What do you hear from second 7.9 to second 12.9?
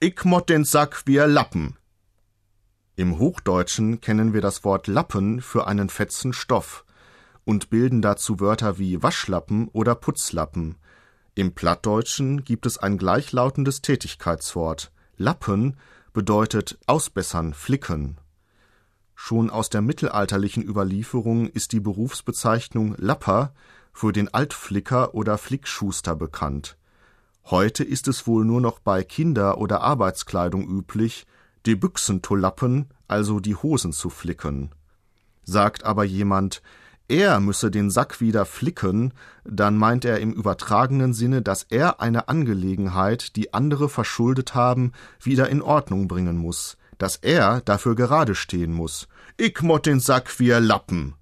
dazu Wörter wie Waschlappen oder Putzlappen. Im Plattdeutschen gibt es